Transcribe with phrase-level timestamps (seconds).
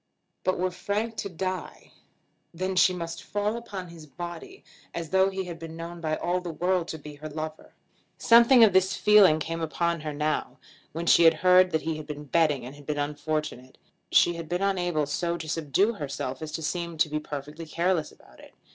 [0.43, 1.91] But were Frank to die,
[2.55, 4.63] then must she fall upon his body
[4.95, 7.75] as though he had been known by all the world to be her lover.
[8.17, 10.57] Something of this feeling came upon her now,
[10.91, 13.77] when she heard that he had been betting and had been unfortunate.
[14.11, 18.11] She had been unable so to subdue herself as to seem to be perfectly careless
[18.11, 18.55] about it.